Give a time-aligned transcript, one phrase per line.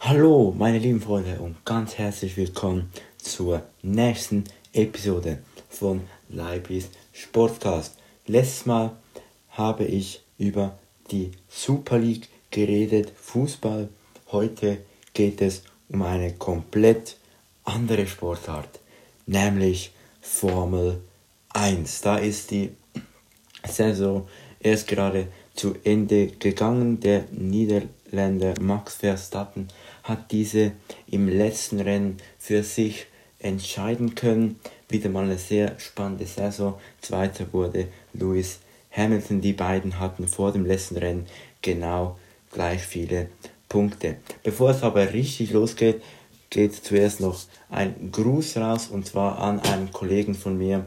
[0.00, 7.96] Hallo, meine lieben Freunde, und ganz herzlich willkommen zur nächsten Episode von Leibis Sportcast.
[8.26, 8.92] Letztes Mal
[9.50, 10.78] habe ich über
[11.10, 13.88] die Super League geredet, Fußball.
[14.30, 14.78] Heute
[15.14, 17.16] geht es um eine komplett
[17.64, 18.78] andere Sportart,
[19.26, 21.00] nämlich Formel
[21.50, 22.02] 1.
[22.02, 22.70] Da ist die
[23.66, 24.28] Saison
[24.60, 27.00] erst gerade zu Ende gegangen.
[27.00, 29.68] Der Niederländer Max Verstappen
[30.08, 30.72] hat diese
[31.06, 33.06] im letzten Rennen für sich
[33.38, 34.58] entscheiden können.
[34.88, 36.78] Wieder mal eine sehr spannende Saison.
[37.00, 39.40] Zweiter wurde Lewis Hamilton.
[39.40, 41.26] Die beiden hatten vor dem letzten Rennen
[41.62, 42.18] genau
[42.50, 43.28] gleich viele
[43.68, 44.16] Punkte.
[44.42, 46.02] Bevor es aber richtig losgeht,
[46.50, 47.38] geht zuerst noch
[47.68, 50.86] ein Gruß raus und zwar an einen Kollegen von mir,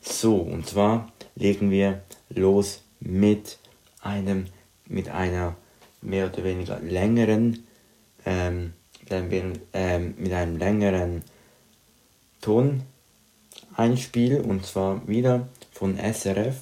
[0.00, 3.58] So, und zwar legen wir los mit
[4.00, 4.46] einem,
[4.86, 5.56] mit einer
[6.00, 7.66] mehr oder weniger längeren,
[8.24, 8.72] ähm,
[9.10, 11.22] ähm, mit einem längeren
[12.40, 16.56] Toneinspiel und zwar wieder von SRF.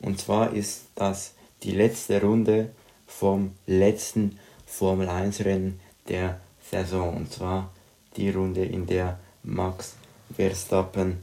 [0.00, 2.70] Und zwar ist das die letzte Runde
[3.06, 6.40] vom letzten Formel 1 Rennen der
[6.70, 7.16] Saison.
[7.16, 7.70] Und zwar
[8.16, 9.94] die Runde, in der Max
[10.34, 11.22] Verstappen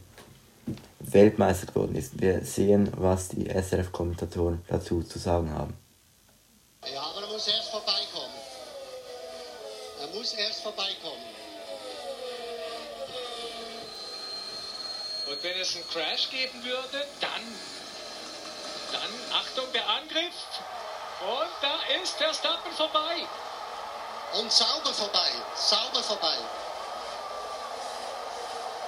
[1.00, 2.22] Weltmeister geworden ist.
[2.22, 5.74] Wir sehen, was die SRF-Kommentatoren dazu zu sagen haben.
[6.92, 8.36] Ja, aber er muss erst vorbeikommen.
[10.02, 11.26] Er muss erst vorbeikommen.
[15.30, 17.81] Und wenn es einen Crash geben würde, dann, dann,
[21.22, 23.28] Und da ist Verstappen vorbei.
[24.34, 26.38] Und sauber vorbei, sauber vorbei.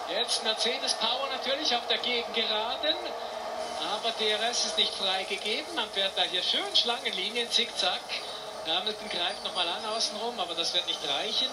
[0.09, 2.95] Jetzt Mercedes Power natürlich auf der Gegengeraden.
[3.93, 5.75] Aber DRS ist nicht freigegeben.
[5.75, 8.01] Man fährt da hier schön Schlangenlinien, zickzack.
[8.67, 11.49] Hamilton greift nochmal an außenrum, aber das wird nicht reichen.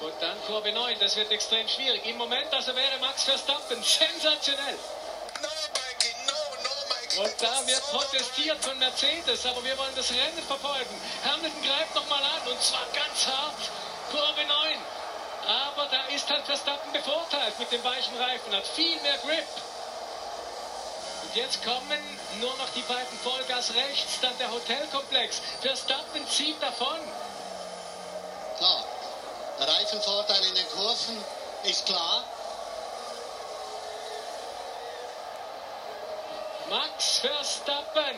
[0.00, 2.04] Und dann Kurve 9, das wird extrem schwierig.
[2.06, 4.78] Im Moment also wäre Max Verstappen sensationell.
[7.18, 11.00] Und da wird protestiert von Mercedes, aber wir wollen das Rennen verfolgen.
[11.24, 13.70] Hamilton greift nochmal an und zwar ganz hart.
[14.10, 14.78] Kurve 9.
[15.46, 19.44] Aber da ist halt Verstappen bevorteilt mit dem weichen Reifen, hat viel mehr Grip.
[21.22, 25.40] Und jetzt kommen nur noch die beiden Vollgas rechts, dann der Hotelkomplex.
[25.60, 26.98] Verstappen zieht davon.
[28.56, 28.84] Klar,
[29.58, 31.24] der Reifenvorteil in den Kurven
[31.64, 32.24] ist klar.
[36.72, 38.16] Max Verstappen.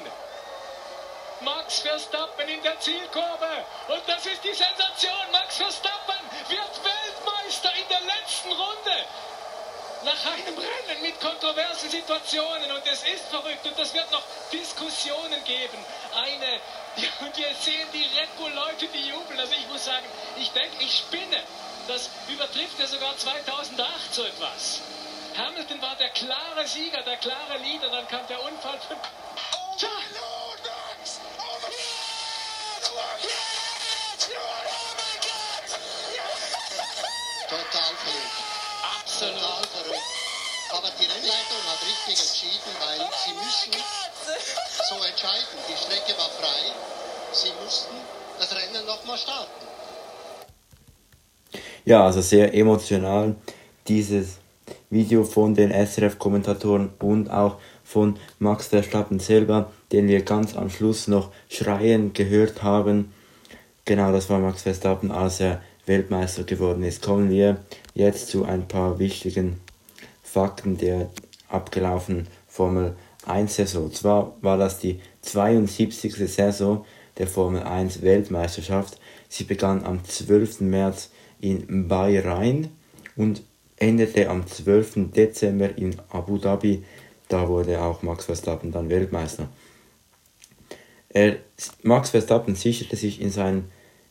[1.41, 3.65] Max Verstappen in der Zielkurve.
[3.88, 5.26] Und das ist die Sensation.
[5.32, 8.97] Max Verstappen wird Weltmeister in der letzten Runde.
[10.04, 12.70] Nach einem Rennen mit kontroversen Situationen.
[12.70, 13.66] Und es ist verrückt.
[13.66, 14.22] Und es wird noch
[14.53, 15.84] Diskussionen geben.
[16.15, 16.60] Eine.
[17.22, 19.41] Und wir sehen die Red Bull-Leute, die jubeln.
[19.41, 21.42] Also ich muss sagen, ich denke, ich spinne.
[21.88, 24.81] Das übertrifft ja sogar 2008 so etwas.
[25.37, 27.91] Hamilton war der klare Sieger, der klare Leader.
[27.91, 28.97] Dann kam der Unfall von.
[29.77, 29.89] Tja.
[37.49, 38.45] Total verrückt.
[39.00, 39.41] Absolut.
[39.41, 40.03] Total verrückt.
[40.71, 43.84] Aber die Rennleitung hat richtig entschieden, weil sie müssen
[44.89, 45.59] so entscheiden.
[45.69, 46.72] Die Strecke war frei.
[47.33, 47.97] Sie mussten
[48.39, 49.66] das Rennen nochmal starten.
[51.84, 53.34] Ja, also sehr emotional
[53.87, 54.39] dieses
[54.91, 61.09] Video von den SRF-Kommentatoren und auch von Max Verstappen selber, den wir ganz am Schluss
[61.09, 63.13] noch schreien gehört haben.
[63.84, 67.03] Genau, das war Max Verstappen, als er Weltmeister geworden ist.
[67.03, 67.59] Kommen wir
[67.95, 69.61] jetzt zu ein paar wichtigen
[70.22, 71.11] Fakten der
[71.49, 72.97] abgelaufenen Formel
[73.27, 73.93] 1 Saison.
[73.93, 76.15] Zwar war das die 72.
[76.15, 76.84] Saison
[77.19, 78.99] der Formel 1 Weltmeisterschaft.
[79.28, 80.61] Sie begann am 12.
[80.61, 82.69] März in Bahrain
[83.16, 83.43] und
[83.76, 85.12] endete am 12.
[85.12, 86.84] Dezember in Abu Dhabi.
[87.28, 89.48] Da wurde auch Max Verstappen dann Weltmeister.
[91.09, 91.36] Er,
[91.82, 93.65] Max Verstappen sicherte sich in, sein,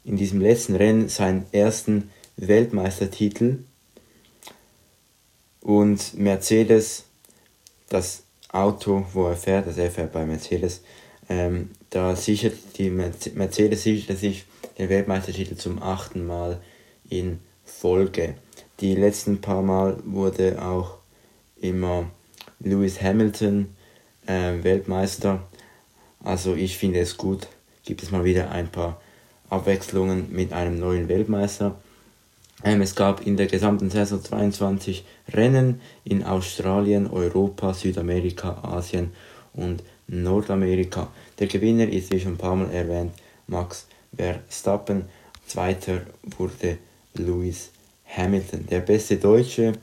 [0.03, 3.59] in diesem letzten Rennen seinen ersten Weltmeistertitel
[5.61, 7.05] und Mercedes,
[7.89, 10.81] das Auto, wo er fährt, also er fährt bei Mercedes,
[11.29, 14.45] ähm, da sichert die Mercedes sicherte sich
[14.77, 16.61] den Weltmeistertitel zum achten Mal
[17.09, 18.35] in Folge.
[18.83, 20.97] Die letzten paar Mal wurde auch
[21.61, 22.11] immer
[22.59, 23.73] Lewis Hamilton
[24.27, 25.39] äh, Weltmeister.
[26.21, 27.47] Also ich finde es gut,
[27.85, 28.99] gibt es mal wieder ein paar
[29.49, 31.79] Abwechslungen mit einem neuen Weltmeister.
[32.65, 39.13] Ähm, es gab in der gesamten Saison 22 Rennen in Australien, Europa, Südamerika, Asien
[39.53, 41.07] und Nordamerika.
[41.39, 43.13] Der Gewinner ist, wie schon ein paar Mal erwähnt,
[43.47, 45.05] Max Verstappen.
[45.47, 46.01] Zweiter
[46.37, 46.79] wurde
[47.13, 47.69] Lewis
[48.15, 48.67] Hamilton.
[48.67, 49.73] Der beste Deutsche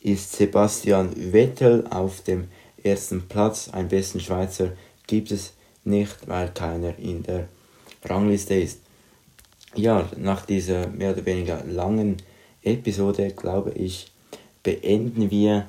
[0.00, 2.48] ist Sebastian Vettel auf dem
[2.82, 3.68] ersten Platz.
[3.70, 4.72] Einen besten Schweizer
[5.06, 5.54] gibt es
[5.84, 7.48] nicht, weil keiner in der
[8.04, 8.80] Rangliste ist
[9.76, 12.18] ja, nach dieser mehr oder weniger langen
[12.62, 14.10] Episode, glaube ich,
[14.62, 15.66] beenden wir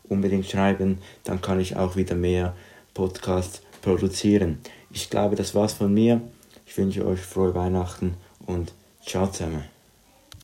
[0.07, 2.55] unbedingt schreiben, dann kann ich auch wieder mehr
[2.93, 4.59] Podcasts produzieren.
[4.91, 6.21] Ich glaube, das war's von mir.
[6.65, 8.15] Ich wünsche euch frohe Weihnachten
[8.45, 8.73] und
[9.05, 9.74] ciao zusammen.